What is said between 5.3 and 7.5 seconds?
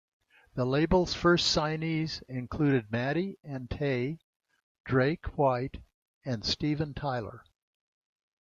White, and Steven Tyler.